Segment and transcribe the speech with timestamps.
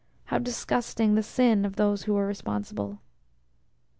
[0.25, 3.03] How disgusting the sin of those who are responsible!